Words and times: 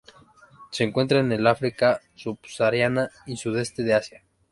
Se 0.71 0.83
encuentra 0.83 1.19
en 1.19 1.31
el 1.31 1.45
África 1.45 2.01
subsahariana 2.15 3.11
y 3.27 3.37
sudeste 3.37 3.83
de 3.83 3.93
Asia. 3.93 4.23